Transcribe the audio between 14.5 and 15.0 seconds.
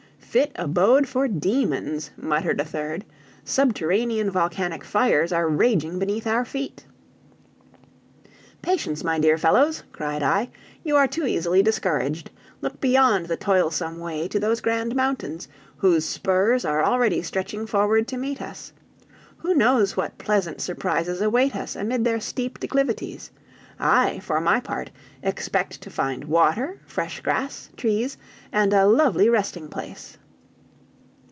grand